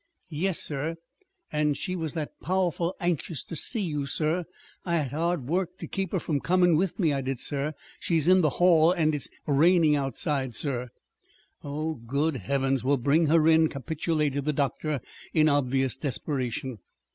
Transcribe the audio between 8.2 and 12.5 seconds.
in the hall. And it's raining outside, sir." "Oh, good